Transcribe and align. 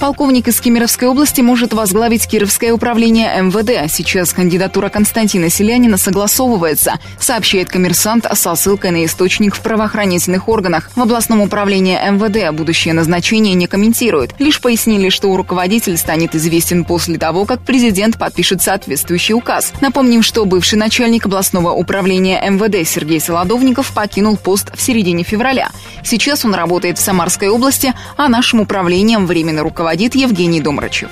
Полковник 0.00 0.46
из 0.46 0.60
Кемеровской 0.60 1.08
области 1.08 1.40
может 1.40 1.72
возглавить 1.72 2.28
Кировское 2.28 2.72
управление 2.72 3.42
МВД. 3.42 3.92
Сейчас 3.92 4.32
кандидатура 4.32 4.90
Константина 4.90 5.50
Селянина 5.50 5.96
согласовывается, 5.96 7.00
сообщает 7.18 7.68
коммерсант 7.68 8.24
со 8.32 8.54
ссылкой 8.54 8.92
на 8.92 9.04
источник 9.04 9.56
в 9.56 9.60
правоохранительных 9.60 10.48
органах. 10.48 10.90
В 10.94 11.02
областном 11.02 11.40
управлении 11.40 11.96
МВД 11.96 12.56
будущее 12.56 12.94
назначение 12.94 13.54
не 13.54 13.66
комментируют. 13.66 14.34
Лишь 14.38 14.60
пояснили, 14.60 15.08
что 15.08 15.36
руководитель 15.36 15.96
станет 15.96 16.36
известен 16.36 16.84
после 16.84 17.18
того, 17.18 17.44
как 17.44 17.62
президент 17.62 18.18
подпишет 18.18 18.62
соответствующий 18.62 19.34
указ. 19.34 19.72
Напомним, 19.80 20.22
что 20.22 20.44
бывший 20.44 20.78
начальник 20.78 21.26
областного 21.26 21.72
управления 21.72 22.40
МВД 22.48 22.88
Сергей 22.88 23.20
Солодовников 23.20 23.92
покинул 23.92 24.36
пост 24.36 24.70
в 24.76 24.80
середине 24.80 25.24
февраля. 25.24 25.70
Сейчас 26.04 26.44
он 26.44 26.54
работает 26.54 26.98
в 26.98 27.02
Самарской 27.02 27.48
области, 27.48 27.92
а 28.16 28.28
нашим 28.28 28.60
управлением 28.60 29.26
временно 29.26 29.64
руководит 29.64 29.87
руководит 29.88 30.14
Евгений 30.14 30.60
Домрачев. 30.60 31.10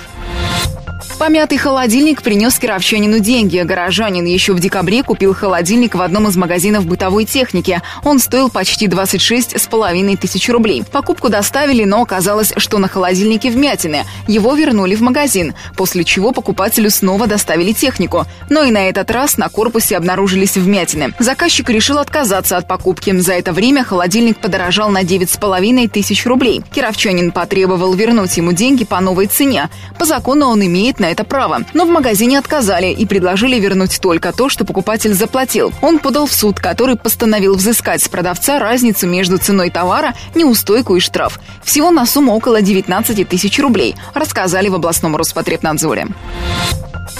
Помятый 1.19 1.56
холодильник 1.56 2.20
принес 2.20 2.59
кировчанину 2.59 3.20
деньги. 3.20 3.59
Горожанин 3.61 4.27
еще 4.27 4.52
в 4.52 4.61
декабре 4.61 5.02
купил 5.02 5.33
холодильник 5.33 5.95
в 5.95 6.02
одном 6.02 6.29
из 6.29 6.37
магазинов 6.37 6.84
бытовой 6.84 7.24
техники. 7.24 7.80
Он 8.05 8.19
стоил 8.19 8.51
почти 8.51 8.87
26 8.87 9.59
с 9.59 9.66
половиной 9.66 10.16
тысяч 10.16 10.47
рублей. 10.51 10.84
Покупку 10.93 11.30
доставили, 11.30 11.84
но 11.84 12.02
оказалось, 12.02 12.52
что 12.59 12.77
на 12.77 12.88
холодильнике 12.88 13.51
вмятины. 13.51 14.05
Его 14.29 14.55
вернули 14.55 14.95
в 14.95 15.01
магазин, 15.01 15.55
после 15.74 16.05
чего 16.05 16.32
покупателю 16.32 16.90
снова 16.90 17.27
доставили 17.27 17.73
технику. 17.73 18.27
Но 18.51 18.65
и 18.65 18.71
на 18.71 18.90
этот 18.90 19.10
раз 19.10 19.38
на 19.38 19.49
корпусе 19.49 19.96
обнаружились 19.96 20.57
вмятины. 20.57 21.15
Заказчик 21.18 21.71
решил 21.71 21.96
отказаться 21.96 22.59
от 22.59 22.68
покупки. 22.68 23.16
За 23.21 23.33
это 23.33 23.55
время 23.55 23.85
холодильник 23.85 24.38
подорожал 24.38 24.90
на 24.90 25.02
9 25.02 25.30
с 25.30 25.38
половиной 25.38 25.88
тысяч 25.88 26.27
рублей. 26.27 26.62
Кировчанин 26.74 27.33
потребовал 27.33 27.95
вернуть 27.95 28.37
ему 28.37 28.52
деньги 28.52 28.85
по 28.85 29.01
новой 29.01 29.29
цене. 29.29 29.71
По 29.99 30.05
закону 30.05 30.49
он 30.49 30.62
имеет 30.62 31.01
на 31.01 31.05
на 31.07 31.12
это 31.12 31.23
право. 31.23 31.62
Но 31.73 31.85
в 31.85 31.88
магазине 31.88 32.37
отказали 32.37 32.88
и 32.88 33.07
предложили 33.07 33.60
вернуть 33.60 34.01
только 34.01 34.32
то, 34.32 34.49
что 34.49 34.65
покупатель 34.65 35.15
заплатил. 35.15 35.73
Он 35.80 36.01
подал 36.01 36.26
в 36.26 36.32
суд, 36.32 36.59
который 36.59 36.96
постановил 36.96 37.54
взыскать 37.54 38.02
с 38.02 38.09
продавца 38.09 38.59
разницу 38.59 39.07
между 39.07 39.38
ценой 39.38 39.71
товара, 39.71 40.15
неустойку 40.34 40.96
и 40.96 41.01
штраф. 41.01 41.38
Всего 41.62 41.93
на 41.93 42.07
сумму 42.07 42.34
около 42.34 42.60
19 42.60 43.29
тысяч 43.29 43.60
рублей, 43.60 43.95
рассказали 44.15 44.68
в 44.68 44.74
областном 44.74 45.15
Роспотребнадзоре. 45.15 46.09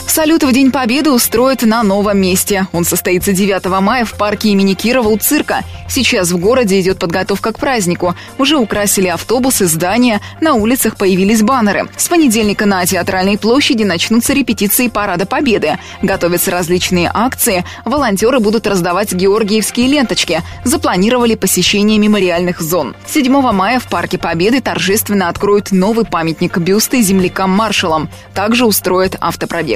Салют 0.07 0.45
в 0.45 0.53
День 0.53 0.73
Победы 0.73 1.11
устроят 1.11 1.63
на 1.63 1.83
новом 1.83 2.19
месте. 2.19 2.67
Он 2.73 2.85
состоится 2.85 3.33
9 3.33 3.67
мая 3.81 4.05
в 4.05 4.15
парке 4.15 4.49
имени 4.49 4.75
Кирова 4.75 5.09
у 5.09 5.19
цирка. 5.19 5.63
Сейчас 5.89 6.31
в 6.31 6.39
городе 6.39 6.81
идет 6.81 6.99
подготовка 6.99 7.53
к 7.53 7.59
празднику. 7.59 8.15
Уже 8.39 8.57
украсили 8.57 9.09
автобусы, 9.09 9.67
здания, 9.67 10.21
на 10.41 10.55
улицах 10.55 10.97
появились 10.97 11.43
баннеры. 11.43 11.89
С 11.97 12.09
понедельника 12.09 12.67
на 12.67 12.85
театральной 12.87 13.39
площади 13.39 13.83
начнутся 13.83 14.33
репетиции 14.33 14.89
Парада 14.89 15.27
Победы. 15.27 15.79
Готовятся 16.03 16.51
различные 16.51 17.11
акции. 17.13 17.65
Волонтеры 17.85 18.41
будут 18.41 18.67
раздавать 18.67 19.13
георгиевские 19.13 19.87
ленточки. 19.87 20.43
Запланировали 20.65 21.35
посещение 21.35 21.99
мемориальных 21.99 22.61
зон. 22.61 22.97
7 23.07 23.31
мая 23.53 23.79
в 23.79 23.89
Парке 23.89 24.19
Победы 24.19 24.61
торжественно 24.61 25.29
откроют 25.29 25.73
новый 25.73 26.05
памятник 26.05 26.59
бюсты 26.59 27.03
землякам-маршалам. 27.03 28.09
Также 28.35 28.65
устроят 28.65 29.17
автопробег. 29.21 29.76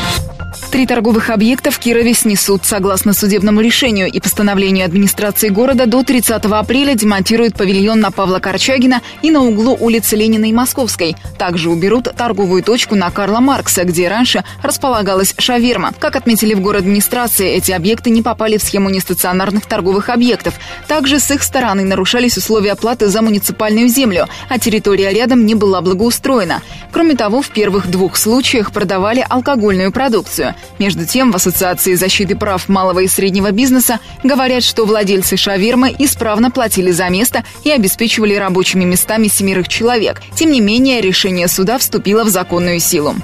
Три 0.71 0.85
торговых 0.85 1.29
объекта 1.29 1.69
в 1.69 1.79
Кирове 1.79 2.13
снесут. 2.13 2.63
Согласно 2.63 3.11
судебному 3.11 3.59
решению 3.59 4.07
и 4.07 4.21
постановлению 4.21 4.85
администрации 4.85 5.49
города, 5.49 5.85
до 5.85 6.01
30 6.01 6.45
апреля 6.45 6.95
демонтируют 6.95 7.57
павильон 7.57 7.99
на 7.99 8.09
Павла 8.09 8.39
Корчагина 8.39 9.01
и 9.21 9.31
на 9.31 9.41
углу 9.41 9.75
улицы 9.77 10.15
Ленина 10.15 10.45
и 10.45 10.53
Московской. 10.53 11.17
Также 11.37 11.69
уберут 11.69 12.07
торговую 12.15 12.63
точку 12.63 12.95
на 12.95 13.11
Карла 13.11 13.41
Маркса, 13.41 13.83
где 13.83 14.07
раньше 14.07 14.45
располагалась 14.63 15.35
шаверма. 15.37 15.91
Как 15.99 16.15
отметили 16.15 16.53
в 16.53 16.61
город 16.61 16.83
администрации, 16.83 17.49
эти 17.51 17.73
объекты 17.73 18.09
не 18.09 18.21
попали 18.21 18.57
в 18.57 18.63
схему 18.63 18.89
нестационарных 18.89 19.65
торговых 19.65 20.07
объектов. 20.07 20.53
Также 20.87 21.19
с 21.19 21.29
их 21.31 21.43
стороны 21.43 21.83
нарушались 21.83 22.37
условия 22.37 22.71
оплаты 22.71 23.07
за 23.07 23.21
муниципальную 23.21 23.89
землю, 23.89 24.29
а 24.47 24.57
территория 24.57 25.11
рядом 25.11 25.45
не 25.45 25.53
была 25.53 25.81
благоустроена. 25.81 26.61
Кроме 26.93 27.15
того, 27.15 27.41
в 27.41 27.49
первых 27.49 27.91
двух 27.91 28.15
случаях 28.15 28.71
продавали 28.71 29.25
алкогольную 29.27 29.91
продукцию. 29.91 30.55
Между 30.79 31.05
тем, 31.05 31.31
в 31.31 31.35
Ассоциации 31.35 31.95
защиты 31.95 32.35
прав 32.35 32.67
малого 32.69 32.99
и 32.99 33.07
среднего 33.07 33.51
бизнеса 33.51 33.99
говорят, 34.23 34.63
что 34.63 34.85
владельцы 34.85 35.37
шавермы 35.37 35.95
исправно 35.97 36.51
платили 36.51 36.91
за 36.91 37.09
место 37.09 37.43
и 37.63 37.71
обеспечивали 37.71 38.35
рабочими 38.35 38.83
местами 38.83 39.27
семерых 39.27 39.67
человек. 39.67 40.21
Тем 40.35 40.51
не 40.51 40.61
менее, 40.61 41.01
решение 41.01 41.47
суда 41.47 41.77
вступило 41.77 42.23
в 42.23 42.29
законную 42.29 42.79
силу. 42.79 43.15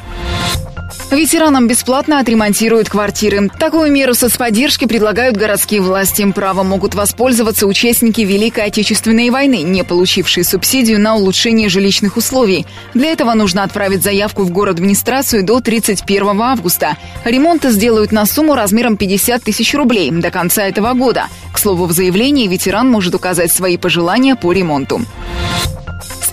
Ветеранам 1.10 1.68
бесплатно 1.68 2.20
отремонтируют 2.20 2.90
квартиры. 2.90 3.50
Такую 3.58 3.92
меру 3.94 4.14
соцподдержки 4.14 4.86
предлагают 4.86 5.38
городские 5.38 5.82
власти. 5.82 6.30
Право 6.34 6.64
могут 6.64 6.96
воспользоваться 6.96 7.66
участники 7.66 8.22
Великой 8.22 8.66
Отечественной 8.66 9.30
войны, 9.30 9.62
не 9.64 9.84
получившие 9.86 10.44
субсидию 10.44 11.00
на 11.00 11.16
улучшение 11.16 11.70
жилищных 11.70 12.18
условий. 12.18 12.66
Для 12.94 13.14
этого 13.14 13.34
нужно 13.36 13.64
отправить 13.64 14.04
заявку 14.04 14.44
в 14.44 14.52
город 14.52 14.78
администрацию 14.78 15.44
до 15.44 15.62
31 15.62 16.42
августа. 16.42 16.98
Ремонт 17.24 17.64
сделают 17.64 18.12
на 18.12 18.26
сумму 18.26 18.56
размером 18.56 18.98
50 18.98 19.42
тысяч 19.42 19.74
рублей 19.74 20.12
до 20.12 20.30
конца 20.30 20.64
этого 20.66 20.94
года. 20.94 21.28
К 21.54 21.58
слову, 21.58 21.86
в 21.86 21.94
заявлении 21.94 22.48
ветеран 22.48 22.90
может 22.90 23.16
указать 23.16 23.52
свои 23.52 23.78
пожелания 23.78 24.36
по 24.36 24.52
ремонту. 24.52 25.02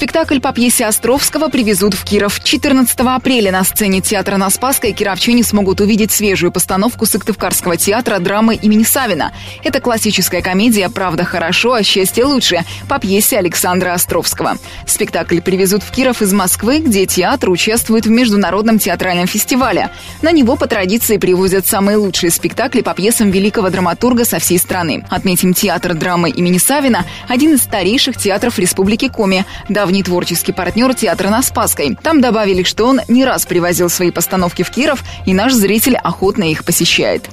Спектакль 0.05 0.39
по 0.39 0.53
пьесе 0.53 0.85
Островского 0.85 1.49
привезут 1.49 1.95
в 1.95 2.05
Киров. 2.05 2.39
14 2.45 3.01
апреля 3.01 3.51
на 3.51 3.65
сцене 3.65 4.03
театра 4.03 4.37
на 4.37 4.51
Спасской 4.51 4.93
кировчане 4.93 5.43
смогут 5.43 5.81
увидеть 5.81 6.13
свежую 6.13 6.53
постановку 6.53 7.07
Сыктывкарского 7.07 7.79
театра 7.79 8.19
драмы 8.19 8.55
имени 8.55 8.83
Савина. 8.85 9.33
Это 9.63 9.81
классическая 9.81 10.43
комедия 10.43 10.91
«Правда 10.91 11.25
хорошо, 11.25 11.73
а 11.73 11.83
счастье 11.83 12.27
лучше» 12.27 12.67
по 12.87 12.99
пьесе 12.99 13.39
Александра 13.39 13.95
Островского. 13.95 14.59
Спектакль 14.87 15.41
привезут 15.41 15.83
в 15.83 15.91
Киров 15.91 16.21
из 16.21 16.35
Москвы, 16.35 16.81
где 16.81 17.07
театр 17.07 17.49
участвует 17.49 18.05
в 18.05 18.11
международном 18.11 18.79
театральном 18.79 19.27
фестивале. 19.27 19.89
На 20.21 20.33
него 20.33 20.57
по 20.57 20.67
традиции 20.67 21.17
привозят 21.17 21.67
самые 21.67 21.97
лучшие 21.97 22.31
спектакли 22.31 22.83
по 22.83 22.93
пьесам 22.93 23.31
великого 23.31 23.71
драматурга 23.71 24.27
со 24.27 24.39
всей 24.39 24.59
страны. 24.59 25.07
Отметим, 25.09 25.55
театр 25.55 25.95
драмы 25.95 26.29
имени 26.29 26.59
Савина– 26.59 27.07
один 27.27 27.55
из 27.55 27.63
старейших 27.63 28.19
театров 28.19 28.59
Республики 28.59 29.09
Коми. 29.09 29.47
Давний 29.71 29.94
давний 29.95 30.03
творческий 30.03 30.53
партнер 30.53 30.93
театра 30.93 31.31
на 31.31 31.41
Спасской. 31.41 31.97
Там 32.03 32.21
добавили, 32.21 32.65
что 32.65 32.87
он 32.87 33.01
не 33.07 33.25
раз 33.25 33.47
привозил 33.47 33.89
свои 33.89 34.11
постановки 34.11 34.65
в 34.65 34.71
Киров, 34.71 35.05
и 35.25 35.33
наш 35.33 35.53
зритель 35.53 35.97
охотно 35.97 36.43
их 36.43 36.65
посещает. 36.65 37.29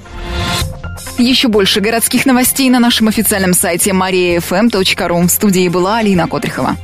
Еще 1.18 1.48
больше 1.48 1.80
городских 1.80 2.28
новостей 2.28 2.70
на 2.70 2.80
нашем 2.80 3.08
официальном 3.08 3.56
сайте 3.56 3.92
mariafm.ru. 3.92 5.28
В 5.28 5.32
студии 5.32 5.68
была 5.70 5.98
Алина 5.98 6.28
Котрихова. 6.28 6.78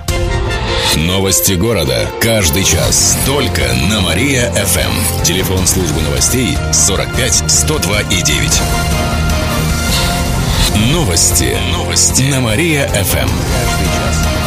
Новости 0.96 1.54
города. 1.54 2.08
Каждый 2.22 2.64
час. 2.64 3.16
Только 3.28 3.62
на 3.92 4.02
Мария-ФМ. 4.02 5.24
Телефон 5.24 5.68
службы 5.68 6.02
новостей 6.02 6.58
45 6.74 7.52
102 7.52 8.02
и 8.02 8.22
9. 8.24 8.62
Новости. 10.92 11.56
Новости. 11.72 12.24
На 12.24 12.42
Мария-ФМ. 12.42 14.47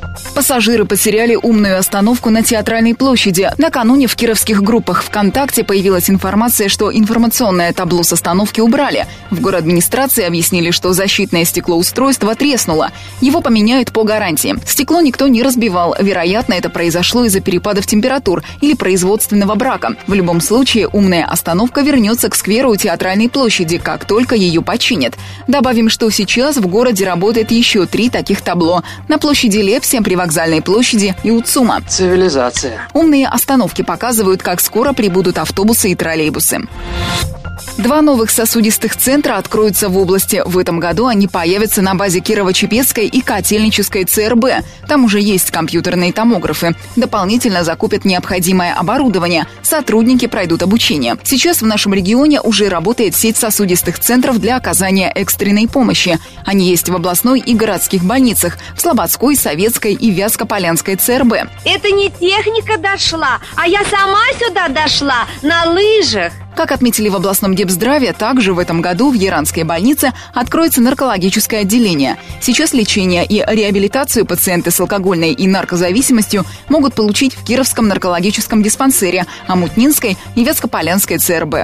Пассажиры 0.33 0.85
потеряли 0.85 1.35
умную 1.35 1.77
остановку 1.77 2.29
на 2.29 2.41
Театральной 2.41 2.95
площади. 2.95 3.51
Накануне 3.57 4.07
в 4.07 4.15
кировских 4.15 4.63
группах 4.63 5.03
ВКонтакте 5.03 5.65
появилась 5.65 6.09
информация, 6.09 6.69
что 6.69 6.91
информационное 6.91 7.73
табло 7.73 8.03
с 8.03 8.13
остановки 8.13 8.61
убрали. 8.61 9.07
В 9.29 9.45
администрации 9.49 10.23
объяснили, 10.23 10.71
что 10.71 10.93
защитное 10.93 11.43
стеклоустройство 11.43 12.33
треснуло. 12.35 12.91
Его 13.19 13.41
поменяют 13.41 13.91
по 13.91 14.03
гарантии. 14.03 14.55
Стекло 14.65 15.01
никто 15.01 15.27
не 15.27 15.43
разбивал. 15.43 15.95
Вероятно, 15.99 16.53
это 16.53 16.69
произошло 16.69 17.25
из-за 17.25 17.41
перепадов 17.41 17.85
температур 17.85 18.41
или 18.61 18.73
производственного 18.73 19.55
брака. 19.55 19.97
В 20.07 20.13
любом 20.13 20.39
случае, 20.39 20.87
умная 20.87 21.25
остановка 21.25 21.81
вернется 21.81 22.29
к 22.29 22.35
скверу 22.35 22.71
у 22.71 22.75
Театральной 22.77 23.27
площади, 23.29 23.77
как 23.77 24.05
только 24.05 24.35
ее 24.35 24.61
починят. 24.61 25.15
Добавим, 25.49 25.89
что 25.89 26.09
сейчас 26.09 26.55
в 26.55 26.67
городе 26.67 27.05
работает 27.05 27.51
еще 27.51 27.85
три 27.85 28.09
таких 28.09 28.41
табло. 28.41 28.83
На 29.09 29.17
площади 29.17 29.57
Лепсия, 29.57 30.01
при 30.01 30.20
вокзальной 30.21 30.61
площади 30.61 31.15
и 31.23 31.31
УЦУМа. 31.31 31.81
Цивилизация. 31.87 32.87
Умные 32.93 33.27
остановки 33.27 33.81
показывают, 33.81 34.43
как 34.43 34.61
скоро 34.61 34.93
прибудут 34.93 35.37
автобусы 35.37 35.91
и 35.91 35.95
троллейбусы. 35.95 36.59
Два 37.81 38.03
новых 38.03 38.29
сосудистых 38.29 38.95
центра 38.95 39.37
откроются 39.37 39.89
в 39.89 39.97
области. 39.97 40.43
В 40.45 40.59
этом 40.59 40.79
году 40.79 41.07
они 41.07 41.27
появятся 41.27 41.81
на 41.81 41.95
базе 41.95 42.19
Кирово-Чепецкой 42.19 43.07
и 43.07 43.21
Котельнической 43.21 44.03
ЦРБ. 44.03 44.63
Там 44.87 45.03
уже 45.05 45.19
есть 45.19 45.49
компьютерные 45.49 46.13
томографы. 46.13 46.75
Дополнительно 46.95 47.63
закупят 47.63 48.05
необходимое 48.05 48.75
оборудование. 48.75 49.47
Сотрудники 49.63 50.27
пройдут 50.27 50.61
обучение. 50.61 51.17
Сейчас 51.23 51.63
в 51.63 51.65
нашем 51.65 51.95
регионе 51.95 52.39
уже 52.39 52.69
работает 52.69 53.15
сеть 53.15 53.37
сосудистых 53.37 53.97
центров 53.97 54.39
для 54.39 54.57
оказания 54.57 55.09
экстренной 55.09 55.67
помощи. 55.67 56.19
Они 56.45 56.69
есть 56.69 56.87
в 56.87 56.95
областной 56.95 57.39
и 57.39 57.55
городских 57.55 58.03
больницах, 58.03 58.59
в 58.75 58.81
Слободской, 58.81 59.35
Советской 59.35 59.93
и 59.93 60.11
Вязко-Полянской 60.11 60.97
ЦРБ. 60.97 61.49
Это 61.65 61.89
не 61.89 62.11
техника 62.11 62.77
дошла, 62.77 63.39
а 63.55 63.67
я 63.67 63.83
сама 63.85 64.21
сюда 64.39 64.67
дошла 64.67 65.25
на 65.41 65.71
лыжах. 65.71 66.31
Как 66.61 66.73
отметили 66.73 67.09
в 67.09 67.15
областном 67.15 67.55
депздраве, 67.55 68.13
также 68.13 68.53
в 68.53 68.59
этом 68.59 68.81
году 68.81 69.09
в 69.09 69.15
Яранской 69.15 69.63
больнице 69.63 70.13
откроется 70.31 70.79
наркологическое 70.79 71.61
отделение. 71.61 72.17
Сейчас 72.39 72.71
лечение 72.73 73.25
и 73.25 73.43
реабилитацию 73.43 74.27
пациенты 74.27 74.69
с 74.69 74.79
алкогольной 74.79 75.31
и 75.31 75.47
наркозависимостью 75.47 76.45
могут 76.69 76.93
получить 76.93 77.33
в 77.33 77.43
Кировском 77.43 77.87
наркологическом 77.87 78.61
диспансере, 78.61 79.25
Амутнинской 79.47 80.17
и 80.35 80.43
Вятскополянской 80.43 81.17
ЦРБ. 81.17 81.55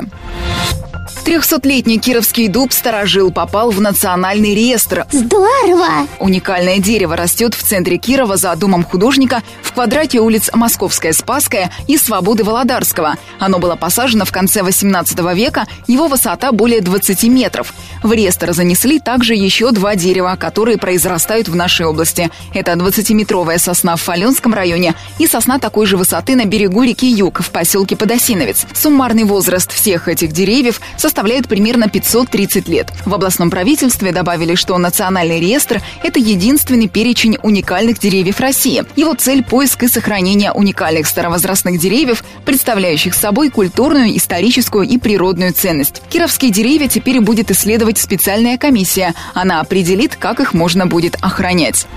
Трехсотлетний 1.23 1.97
кировский 1.97 2.47
дуб 2.47 2.71
«Старожил» 2.71 3.31
попал 3.31 3.71
в 3.71 3.81
национальный 3.81 4.55
реестр. 4.55 5.05
Здорово! 5.11 6.07
Уникальное 6.19 6.79
дерево 6.79 7.15
растет 7.15 7.53
в 7.53 7.63
центре 7.63 7.97
Кирова 7.97 8.37
за 8.37 8.55
домом 8.55 8.83
художника 8.83 9.43
в 9.61 9.73
квадрате 9.73 10.19
улиц 10.19 10.49
Московская, 10.53 11.13
Спасская 11.13 11.71
и 11.87 11.97
Свободы 11.97 12.43
Володарского. 12.43 13.15
Оно 13.39 13.59
было 13.59 13.75
посажено 13.75 14.25
в 14.25 14.31
конце 14.31 14.63
18 14.63 15.19
века, 15.35 15.67
его 15.87 16.07
высота 16.07 16.51
более 16.51 16.81
20 16.81 17.23
метров. 17.23 17.73
В 18.03 18.11
реестр 18.13 18.53
занесли 18.53 18.99
также 18.99 19.35
еще 19.35 19.71
два 19.71 19.95
дерева, 19.95 20.35
которые 20.39 20.77
произрастают 20.77 21.47
в 21.47 21.55
нашей 21.55 21.85
области. 21.85 22.29
Это 22.53 22.73
20-метровая 22.73 23.57
сосна 23.57 23.95
в 23.95 24.01
Фаленском 24.01 24.53
районе 24.53 24.95
и 25.19 25.27
сосна 25.27 25.59
такой 25.59 25.85
же 25.85 25.97
высоты 25.97 26.35
на 26.35 26.45
берегу 26.45 26.83
реки 26.83 27.07
Юг 27.07 27.41
в 27.41 27.49
поселке 27.51 27.95
Подосиновец. 27.95 28.65
Суммарный 28.73 29.23
возраст 29.23 29.71
всех 29.71 30.07
этих 30.07 30.31
деревьев 30.31 30.79
составляет 30.97 31.47
примерно 31.47 31.87
530 31.89 32.67
лет. 32.67 32.91
В 33.05 33.13
областном 33.13 33.49
правительстве 33.49 34.11
добавили, 34.11 34.55
что 34.55 34.77
национальный 34.77 35.39
реестр– 35.39 35.81
это 36.03 36.19
единственный 36.19 36.87
перечень 36.87 37.37
уникальных 37.41 37.99
деревьев 37.99 38.39
России. 38.39 38.83
Его 38.95 39.13
цель– 39.13 39.43
поиск 39.49 39.83
и 39.83 39.87
сохранение 39.87 40.51
уникальных 40.51 41.07
старовозрастных 41.07 41.79
деревьев, 41.79 42.23
представляющих 42.45 43.13
собой 43.13 43.49
культурную, 43.49 44.15
историческую 44.17 44.87
и 44.87 44.97
природную 44.97 45.53
ценность. 45.53 46.01
Кировские 46.09 46.51
деревья 46.51 46.87
теперь 46.87 47.21
будет 47.21 47.51
исследовать 47.51 47.97
специальная 47.97 48.57
комиссия. 48.57 49.13
Она 49.33 49.59
определит, 49.59 50.15
как 50.15 50.39
их 50.39 50.53
можно 50.53 50.85
будет 50.85 51.15
охранять. 51.21 51.87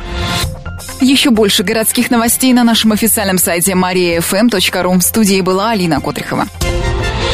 Еще 1.00 1.31
больше 1.31 1.62
городских 1.62 2.11
новостей 2.11 2.52
на 2.52 2.64
нашем 2.64 2.93
официальном 2.93 3.38
сайте 3.38 3.73
mariafm.ru. 3.73 4.99
В 4.99 5.02
студии 5.02 5.41
была 5.41 5.70
Алина 5.70 6.00
Котрихова. 6.00 6.47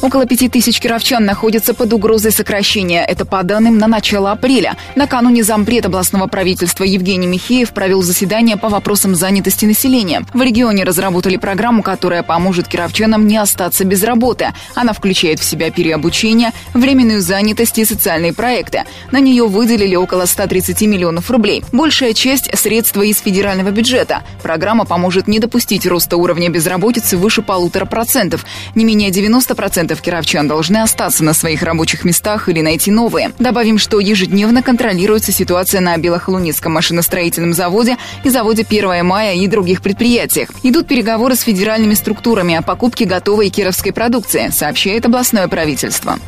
Около 0.00 0.26
пяти 0.26 0.48
тысяч 0.48 0.78
кировчан 0.78 1.24
находятся 1.24 1.74
под 1.74 1.92
угрозой 1.92 2.30
сокращения. 2.30 3.04
Это 3.04 3.24
по 3.24 3.42
данным 3.42 3.78
на 3.78 3.88
начало 3.88 4.30
апреля. 4.30 4.76
Накануне 4.94 5.42
зампред 5.42 5.86
областного 5.86 6.28
правительства 6.28 6.84
Евгений 6.84 7.26
Михеев 7.26 7.74
провел 7.74 8.02
заседание 8.02 8.56
по 8.56 8.68
вопросам 8.68 9.16
занятости 9.16 9.64
населения. 9.64 10.24
В 10.32 10.40
регионе 10.40 10.84
разработали 10.84 11.36
программу, 11.36 11.82
которая 11.82 12.22
поможет 12.22 12.68
кировчанам 12.68 13.26
не 13.26 13.38
остаться 13.38 13.84
без 13.84 14.04
работы. 14.04 14.52
Она 14.76 14.92
включает 14.92 15.40
в 15.40 15.44
себя 15.44 15.72
переобучение, 15.72 16.52
временную 16.74 17.20
занятость 17.20 17.78
и 17.78 17.84
социальные 17.84 18.32
проекты. 18.32 18.84
На 19.10 19.18
нее 19.18 19.48
выделили 19.48 19.96
около 19.96 20.26
130 20.26 20.80
миллионов 20.82 21.28
рублей. 21.28 21.64
Большая 21.72 22.14
часть– 22.14 22.48
средства 22.56 23.02
из 23.02 23.18
федерального 23.18 23.72
бюджета. 23.72 24.22
Программа 24.44 24.84
поможет 24.84 25.26
не 25.26 25.40
допустить 25.40 25.86
роста 25.86 26.16
уровня 26.16 26.50
безработицы 26.50 27.16
выше 27.16 27.42
полутора 27.42 27.84
процентов. 27.84 28.46
Не 28.76 28.84
менее 28.84 29.10
90% 29.10 29.88
процентов 29.88 29.97
кировчан 30.00 30.48
должны 30.48 30.78
остаться 30.78 31.24
на 31.24 31.32
своих 31.32 31.62
рабочих 31.62 32.04
местах 32.04 32.48
или 32.48 32.60
найти 32.60 32.90
новые. 32.90 33.32
Добавим, 33.38 33.78
что 33.78 34.00
ежедневно 34.00 34.62
контролируется 34.62 35.32
ситуация 35.32 35.80
на 35.80 35.96
Белохолуницком 35.96 36.72
машиностроительном 36.72 37.52
заводе 37.52 37.96
и 38.24 38.30
заводе 38.30 38.64
1 38.68 39.04
мая 39.04 39.34
и 39.34 39.46
других 39.46 39.82
предприятиях. 39.82 40.50
Идут 40.62 40.88
переговоры 40.88 41.34
с 41.34 41.40
федеральными 41.40 41.94
структурами 41.94 42.54
о 42.54 42.62
покупке 42.62 43.04
готовой 43.04 43.48
кировской 43.50 43.92
продукции, 43.92 44.50
сообщает 44.50 45.06
областное 45.06 45.48
правительство. 45.48 46.18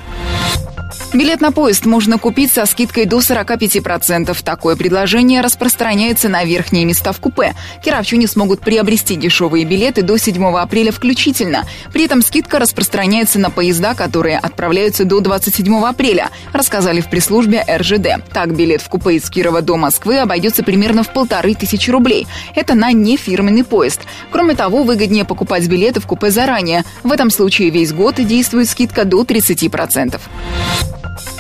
Билет 1.13 1.41
на 1.41 1.53
поезд 1.53 1.87
можно 1.87 2.19
купить 2.19 2.53
со 2.53 2.67
скидкой 2.67 3.05
до 3.05 3.19
45%. 3.19 4.37
Такое 4.44 4.77
предложение 4.77 5.41
распространяется 5.41 6.29
на 6.29 6.44
верхние 6.44 6.85
места 6.85 7.13
в 7.13 7.20
купе. 7.20 7.55
Кировчане 7.85 8.27
смогут 8.27 8.61
приобрести 8.61 9.17
дешевые 9.17 9.65
билеты 9.65 10.03
до 10.03 10.17
7 10.17 10.56
апреля 10.56 10.93
включительно. 10.93 11.65
При 11.93 12.05
этом 12.05 12.23
скидка 12.23 12.59
распространяется 12.59 13.39
на 13.39 13.51
поезда, 13.51 13.94
которые 13.94 14.39
отправляются 14.39 15.05
до 15.05 15.20
27 15.20 15.85
апреля, 15.85 16.31
рассказали 16.53 17.01
в 17.01 17.11
пресс-службе 17.11 17.65
РЖД. 17.69 18.25
Так, 18.32 18.55
билет 18.55 18.82
в 18.82 18.89
купе 18.89 19.17
из 19.17 19.29
Кирова 19.29 19.63
до 19.63 19.77
Москвы 19.77 20.19
обойдется 20.19 20.63
примерно 20.63 21.03
в 21.03 21.13
полторы 21.13 21.55
тысячи 21.55 21.91
рублей. 21.91 22.27
Это 22.55 22.75
на 22.75 22.93
нефирменный 22.93 23.65
поезд. 23.65 24.01
Кроме 24.31 24.55
того, 24.55 24.85
выгоднее 24.85 25.25
покупать 25.25 25.67
билеты 25.67 26.01
в 26.01 26.06
купе 26.06 26.31
заранее. 26.31 26.85
В 27.03 27.13
этом 27.13 27.31
случае 27.31 27.70
весь 27.70 27.93
год 27.93 28.17
действует 28.17 28.69
скидка 28.69 29.05
до 29.05 29.23
30%. 29.23 30.20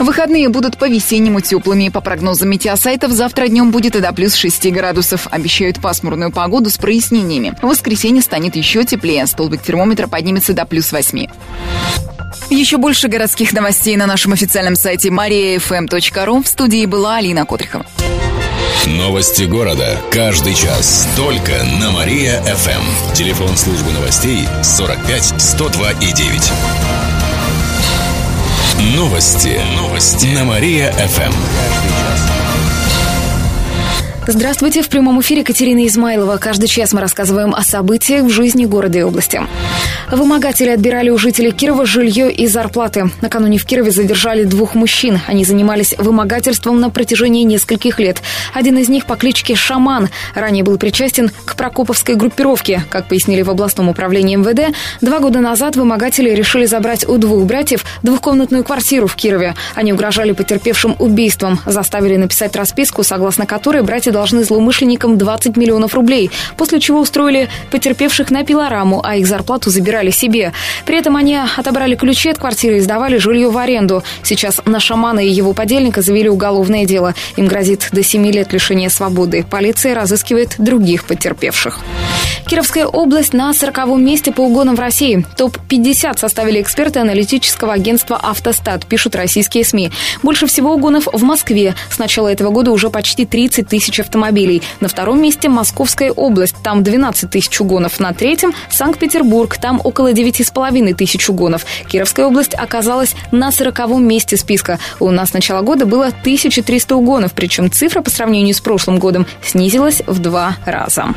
Выходные 0.00 0.48
будут 0.48 0.78
по-весеннему 0.78 1.42
теплыми. 1.42 1.90
По 1.90 2.00
прогнозам 2.00 2.48
метеосайтов, 2.48 3.12
завтра 3.12 3.48
днем 3.48 3.70
будет 3.70 3.96
и 3.96 4.00
до 4.00 4.14
плюс 4.14 4.34
6 4.34 4.72
градусов. 4.72 5.28
Обещают 5.30 5.80
пасмурную 5.80 6.32
погоду 6.32 6.70
с 6.70 6.78
прояснениями. 6.78 7.54
В 7.60 7.66
воскресенье 7.66 8.22
станет 8.22 8.56
еще 8.56 8.84
теплее. 8.84 9.26
Столбик 9.26 9.62
термометра 9.62 10.08
поднимется 10.08 10.54
до 10.54 10.64
плюс 10.64 10.90
8. 10.90 11.26
Еще 12.48 12.78
больше 12.78 13.08
городских 13.08 13.52
новостей 13.52 13.94
на 13.96 14.06
нашем 14.06 14.32
официальном 14.32 14.74
сайте 14.74 15.10
mariafm.ru. 15.10 16.42
В 16.42 16.48
студии 16.48 16.86
была 16.86 17.16
Алина 17.16 17.44
Котрихова. 17.44 17.84
Новости 18.86 19.42
города. 19.42 19.98
Каждый 20.10 20.54
час. 20.54 21.06
Только 21.14 21.52
на 21.78 21.90
Мария-ФМ. 21.90 23.12
Телефон 23.12 23.54
службы 23.54 23.92
новостей 23.92 24.48
45 24.62 25.34
102 25.38 25.90
и 25.92 26.12
9. 26.12 26.52
Новости. 28.80 29.60
Новости. 29.76 30.26
На 30.28 30.44
Мария-ФМ. 30.44 31.89
Здравствуйте, 34.32 34.82
в 34.82 34.88
прямом 34.88 35.20
эфире 35.22 35.42
Катерина 35.42 35.84
Измайлова. 35.88 36.36
Каждый 36.36 36.68
час 36.68 36.92
мы 36.92 37.00
рассказываем 37.00 37.52
о 37.52 37.62
событиях 37.62 38.26
в 38.26 38.28
жизни 38.28 38.64
города 38.64 38.96
и 38.96 39.02
области. 39.02 39.42
Вымогатели 40.08 40.70
отбирали 40.70 41.10
у 41.10 41.18
жителей 41.18 41.50
Кирова 41.50 41.84
жилье 41.84 42.32
и 42.32 42.46
зарплаты. 42.46 43.10
Накануне 43.22 43.58
в 43.58 43.66
Кирове 43.66 43.90
задержали 43.90 44.44
двух 44.44 44.76
мужчин. 44.76 45.18
Они 45.26 45.44
занимались 45.44 45.96
вымогательством 45.98 46.78
на 46.78 46.90
протяжении 46.90 47.42
нескольких 47.42 47.98
лет. 47.98 48.22
Один 48.54 48.78
из 48.78 48.88
них 48.88 49.06
по 49.06 49.16
кличке 49.16 49.56
Шаман 49.56 50.10
ранее 50.36 50.62
был 50.62 50.78
причастен 50.78 51.32
к 51.44 51.56
Прокоповской 51.56 52.14
группировке. 52.14 52.84
Как 52.88 53.08
пояснили 53.08 53.42
в 53.42 53.50
областном 53.50 53.88
управлении 53.88 54.36
МВД, 54.36 54.72
два 55.00 55.18
года 55.18 55.40
назад 55.40 55.74
вымогатели 55.74 56.30
решили 56.30 56.66
забрать 56.66 57.04
у 57.08 57.18
двух 57.18 57.44
братьев 57.46 57.84
двухкомнатную 58.04 58.62
квартиру 58.62 59.08
в 59.08 59.16
Кирове. 59.16 59.56
Они 59.74 59.92
угрожали 59.92 60.30
потерпевшим 60.30 60.94
убийством, 61.00 61.58
заставили 61.66 62.14
написать 62.14 62.54
расписку, 62.54 63.02
согласно 63.02 63.44
которой 63.44 63.82
братья 63.82 64.12
должны 64.12 64.19
злоумышленникам 64.26 65.18
20 65.18 65.56
миллионов 65.56 65.94
рублей, 65.94 66.30
после 66.56 66.80
чего 66.80 67.00
устроили 67.00 67.48
потерпевших 67.70 68.30
на 68.30 68.44
пилораму, 68.44 69.00
а 69.04 69.16
их 69.16 69.26
зарплату 69.26 69.70
забирали 69.70 70.10
себе. 70.10 70.52
При 70.86 70.98
этом 70.98 71.16
они 71.16 71.38
отобрали 71.56 71.94
ключи 71.94 72.30
от 72.30 72.38
квартиры 72.38 72.78
и 72.78 72.80
сдавали 72.80 73.16
жилье 73.18 73.50
в 73.50 73.58
аренду. 73.58 74.02
Сейчас 74.22 74.60
на 74.64 74.80
шамана 74.80 75.20
и 75.20 75.28
его 75.28 75.52
подельника 75.52 76.02
завели 76.02 76.28
уголовное 76.28 76.84
дело. 76.84 77.14
Им 77.36 77.46
грозит 77.46 77.88
до 77.92 78.02
7 78.02 78.26
лет 78.30 78.52
лишения 78.52 78.88
свободы. 78.88 79.44
Полиция 79.48 79.94
разыскивает 79.94 80.54
других 80.58 81.04
потерпевших. 81.04 81.78
Кировская 82.46 82.86
область 82.86 83.32
на 83.32 83.50
40-м 83.52 84.04
месте 84.04 84.32
по 84.32 84.40
угонам 84.40 84.74
в 84.74 84.80
России. 84.80 85.24
Топ-50 85.36 86.18
составили 86.18 86.60
эксперты 86.60 86.98
аналитического 86.98 87.72
агентства 87.72 88.16
«Автостат», 88.20 88.86
пишут 88.86 89.14
российские 89.14 89.64
СМИ. 89.64 89.92
Больше 90.24 90.48
всего 90.48 90.74
угонов 90.74 91.06
в 91.12 91.22
Москве. 91.22 91.76
С 91.90 91.98
начала 91.98 92.26
этого 92.26 92.50
года 92.50 92.72
уже 92.72 92.90
почти 92.90 93.24
30 93.24 93.68
тысяч 93.68 93.99
автомобилей. 94.00 94.62
На 94.80 94.88
втором 94.88 95.20
месте 95.20 95.48
Московская 95.48 96.12
область. 96.12 96.56
Там 96.62 96.82
12 96.82 97.30
тысяч 97.30 97.60
угонов. 97.60 98.00
На 98.00 98.12
третьем– 98.12 98.52
Санкт-Петербург. 98.70 99.56
Там 99.58 99.80
около 99.82 100.12
9,5 100.12 100.94
тысяч 100.94 101.28
угонов. 101.28 101.64
Кировская 101.88 102.26
область 102.26 102.54
оказалась 102.54 103.14
на 103.30 103.50
40-м 103.50 104.06
месте 104.06 104.36
списка. 104.36 104.78
У 104.98 105.10
нас 105.10 105.30
с 105.30 105.32
начала 105.32 105.62
года 105.62 105.86
было 105.86 106.06
1300 106.06 106.96
угонов, 106.96 107.32
причем 107.32 107.70
цифра 107.70 108.02
по 108.02 108.10
сравнению 108.10 108.54
с 108.54 108.60
прошлым 108.60 108.98
годом 108.98 109.26
снизилась 109.42 110.02
в 110.06 110.18
два 110.18 110.56
раза. 110.64 111.14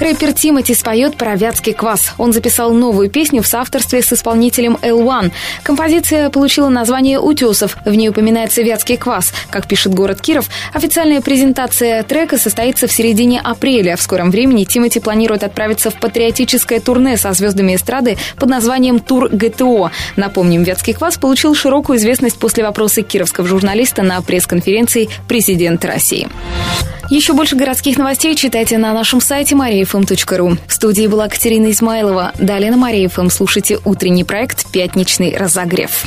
Рэпер 0.00 0.32
Тимати 0.32 0.74
споет 0.74 1.16
про 1.16 1.36
вятский 1.36 1.72
квас. 1.72 2.12
Он 2.18 2.32
записал 2.32 2.72
новую 2.72 3.10
песню 3.10 3.42
в 3.42 3.46
соавторстве 3.46 4.02
с 4.02 4.12
исполнителем 4.12 4.78
L1. 4.82 5.32
Композиция 5.62 6.30
получила 6.30 6.68
название 6.68 7.20
«Утесов». 7.20 7.76
В 7.84 7.94
ней 7.94 8.08
упоминается 8.08 8.62
вятский 8.62 8.96
квас. 8.96 9.32
Как 9.50 9.66
пишет 9.66 9.94
город 9.94 10.20
Киров, 10.20 10.48
официальная 10.72 11.20
презентация 11.20 12.01
трека 12.02 12.38
состоится 12.38 12.86
в 12.86 12.92
середине 12.92 13.40
апреля. 13.40 13.96
В 13.96 14.02
скором 14.02 14.30
времени 14.30 14.64
Тимати 14.64 15.00
планирует 15.00 15.44
отправиться 15.44 15.90
в 15.90 15.94
патриотическое 15.94 16.80
турне 16.80 17.16
со 17.16 17.32
звездами 17.32 17.74
эстрады 17.74 18.16
под 18.36 18.48
названием 18.48 18.98
«Тур 18.98 19.28
ГТО». 19.28 19.90
Напомним, 20.16 20.62
Вятский 20.62 20.94
квас 20.94 21.18
получил 21.18 21.54
широкую 21.54 21.98
известность 21.98 22.38
после 22.38 22.64
вопроса 22.64 23.02
кировского 23.02 23.46
журналиста 23.46 24.02
на 24.02 24.20
пресс-конференции 24.22 25.08
президента 25.28 25.88
России. 25.88 26.28
Еще 27.10 27.34
больше 27.34 27.56
городских 27.56 27.98
новостей 27.98 28.34
читайте 28.34 28.78
на 28.78 28.94
нашем 28.94 29.20
сайте 29.20 29.54
mariafm.ru. 29.54 30.56
В 30.66 30.72
студии 30.72 31.06
была 31.06 31.28
Катерина 31.28 31.70
Измайлова. 31.70 32.32
Далее 32.38 32.70
на 32.70 32.78
Мария-ФМ 32.78 33.28
слушайте 33.28 33.78
утренний 33.84 34.24
проект 34.24 34.70
«Пятничный 34.72 35.36
разогрев». 35.36 36.06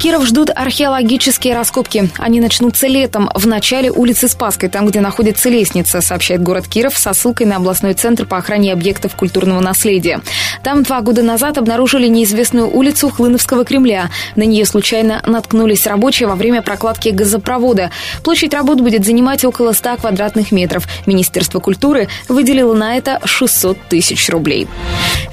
Киров 0.00 0.24
ждут 0.24 0.48
археологические 0.48 1.54
раскопки. 1.54 2.08
Они 2.16 2.40
начнутся 2.40 2.86
летом 2.86 3.28
в 3.34 3.46
начале 3.46 3.90
улицы 3.90 4.28
Спасской, 4.28 4.70
там, 4.70 4.86
где 4.86 5.02
находится 5.02 5.50
лестница, 5.50 6.00
сообщает 6.00 6.42
город 6.42 6.66
Киров 6.66 6.96
со 6.96 7.12
ссылкой 7.12 7.44
на 7.44 7.56
областной 7.56 7.92
центр 7.92 8.24
по 8.24 8.38
охране 8.38 8.72
объектов 8.72 9.14
культурного 9.14 9.60
наследия. 9.60 10.22
Там 10.62 10.84
два 10.84 11.02
года 11.02 11.22
назад 11.22 11.58
обнаружили 11.58 12.06
неизвестную 12.06 12.74
улицу 12.74 13.10
Хлыновского 13.10 13.66
Кремля. 13.66 14.08
На 14.36 14.44
нее 14.44 14.64
случайно 14.64 15.22
наткнулись 15.26 15.86
рабочие 15.86 16.28
во 16.28 16.34
время 16.34 16.62
прокладки 16.62 17.10
газопровода. 17.10 17.90
Площадь 18.24 18.54
работ 18.54 18.80
будет 18.80 19.04
занимать 19.04 19.44
около 19.44 19.72
100 19.72 19.98
квадратных 19.98 20.50
метров. 20.50 20.88
Министерство 21.04 21.60
культуры 21.60 22.08
выделило 22.26 22.72
на 22.72 22.96
это 22.96 23.20
600 23.26 23.76
тысяч 23.90 24.30
рублей. 24.30 24.66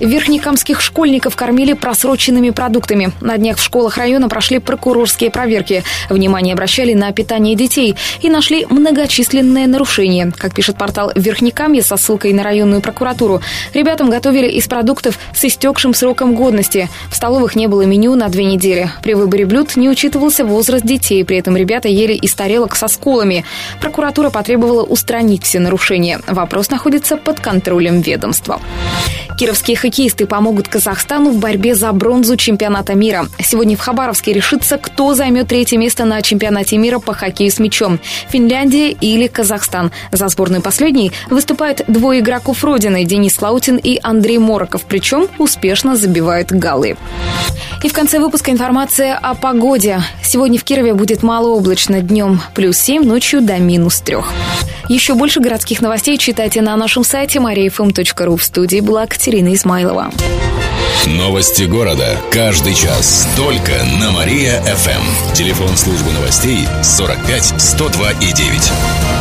Верхнекамских 0.02 0.82
школьников 0.82 1.38
кормили 1.38 1.72
просроченными 1.72 2.50
продуктами. 2.50 3.14
На 3.22 3.38
днях 3.38 3.60
в 3.60 3.64
школах 3.64 3.98
района 3.98 4.28
прошли 4.28 4.57
прошли 4.58 4.78
прокурорские 4.78 5.32
проверки. 5.32 5.84
Внимание 6.10 6.54
обращали 6.54 6.94
на 6.94 7.12
питание 7.12 7.56
детей 7.56 7.96
и 8.22 8.30
нашли 8.30 8.66
многочисленные 8.70 9.68
нарушения. 9.68 10.32
Как 10.38 10.54
пишет 10.54 10.78
портал 10.78 11.12
Верхнекамье 11.16 11.82
со 11.82 11.98
ссылкой 11.98 12.34
на 12.34 12.44
районную 12.44 12.82
прокуратуру, 12.82 13.42
ребятам 13.74 14.10
готовили 14.10 14.48
из 14.48 14.68
продуктов 14.68 15.18
с 15.34 15.44
истекшим 15.46 15.94
сроком 15.94 16.36
годности. 16.36 16.90
В 17.10 17.16
столовых 17.16 17.56
не 17.56 17.68
было 17.68 17.84
меню 17.84 18.16
на 18.16 18.30
две 18.30 18.46
недели. 18.46 18.90
При 19.04 19.16
выборе 19.16 19.46
блюд 19.46 19.76
не 19.76 19.90
учитывался 19.90 20.46
возраст 20.46 20.86
детей, 20.86 21.24
при 21.26 21.38
этом 21.38 21.58
ребята 21.58 21.88
ели 21.88 22.14
из 22.14 22.34
тарелок 22.34 22.76
со 22.76 22.88
сколами. 22.88 23.44
Прокуратура 23.82 24.30
потребовала 24.30 24.84
устранить 24.84 25.44
все 25.44 25.60
нарушения. 25.60 26.20
Вопрос 26.28 26.70
находится 26.70 27.18
под 27.18 27.40
контролем 27.40 28.02
ведомства. 28.02 28.60
Кировские 29.38 29.78
хоккеисты 29.78 30.26
помогут 30.26 30.68
Казахстану 30.68 31.30
в 31.30 31.38
борьбе 31.38 31.76
за 31.76 31.92
бронзу 31.92 32.38
чемпионата 32.38 32.96
мира. 32.96 33.28
Сегодня 33.40 33.78
в 33.78 33.80
Хабаровске 33.80 34.34
решится, 34.48 34.78
кто 34.78 35.14
займет 35.14 35.50
третье 35.50 35.78
место 35.78 36.06
на 36.06 36.22
чемпионате 36.22 36.78
мира 36.78 37.00
по 37.00 37.14
хоккею 37.14 37.52
с 37.52 37.60
мячом– 37.60 38.00
Финляндия 38.30 38.92
или 38.92 39.28
Казахстан. 39.28 39.92
За 40.14 40.30
сборную 40.30 40.62
последней 40.62 41.12
выступают 41.30 41.82
двое 41.88 42.22
игроков 42.22 42.64
Родины– 42.64 43.04
Денис 43.06 43.42
Лаутин 43.42 43.76
и 43.76 44.00
Андрей 44.02 44.38
Мороков, 44.38 44.84
причем 44.84 45.28
успешно 45.38 45.98
забивают 45.98 46.54
голы. 46.54 46.96
И 47.84 47.90
в 47.90 47.94
конце 47.94 48.20
выпуска 48.20 48.52
информация 48.52 49.18
о 49.18 49.36
погоде. 49.36 50.02
Сегодня 50.24 50.58
в 50.58 50.64
Кирове 50.64 50.94
будет 50.94 51.24
малооблачно 51.24 52.00
днем 52.00 52.42
плюс 52.56 52.78
7, 52.78 53.04
ночью 53.04 53.42
до 53.42 53.58
минус 53.58 54.00
3. 54.00 54.18
Еще 54.88 55.16
больше 55.16 55.42
городских 55.42 55.82
новостей 55.82 56.18
читайте 56.18 56.62
на 56.62 56.78
нашем 56.78 57.04
сайте 57.04 57.40
mariafm.ru. 57.40 58.38
В 58.38 58.44
студии 58.44 58.80
была 58.80 59.06
Катерина 59.08 59.54
Измайлова. 59.54 60.12
Новости 61.08 61.64
города. 61.64 62.18
Каждый 62.32 62.74
час. 62.74 63.28
Только 63.38 63.72
на 64.02 64.12
Мария-ФМ. 64.38 65.34
Телефон 65.34 65.76
службы 65.76 66.12
новостей 66.12 66.68
45 66.84 67.60
102 67.60 68.12
и 68.12 68.34
9. 68.34 69.17